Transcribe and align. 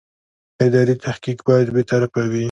اداري 0.65 0.95
تحقیق 1.05 1.39
باید 1.47 1.67
بېطرفه 1.75 2.23
وي. 2.31 2.39